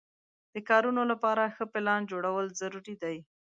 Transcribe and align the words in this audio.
د 0.53 0.55
کارونو 0.69 1.01
لپاره 1.11 1.51
ښه 1.55 1.65
پلان 1.73 2.01
جوړول 2.11 2.45
ضروري 2.61 2.95
دي. 3.03 3.17